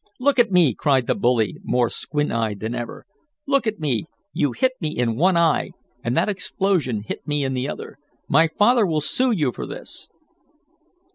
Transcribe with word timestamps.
"Look 0.19 0.39
at 0.39 0.49
me!" 0.51 0.73
cried 0.73 1.05
the 1.05 1.13
bully, 1.13 1.57
more 1.63 1.87
squint 1.87 2.31
eyed 2.31 2.59
than 2.59 2.73
ever. 2.73 3.05
"Look 3.45 3.67
at 3.67 3.77
me! 3.79 4.05
You 4.33 4.51
hit 4.51 4.71
me 4.81 4.97
in 4.97 5.15
one 5.15 5.37
eye, 5.37 5.73
and 6.03 6.17
that 6.17 6.27
explosion 6.27 7.03
hit 7.03 7.27
me 7.27 7.43
in 7.43 7.53
the 7.53 7.69
other! 7.69 7.99
My 8.27 8.47
father 8.47 8.87
will 8.87 9.01
sue 9.01 9.29
you 9.29 9.51
for 9.51 9.67
this." 9.67 10.09